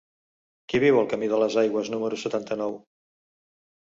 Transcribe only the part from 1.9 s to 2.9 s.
número setanta-nou?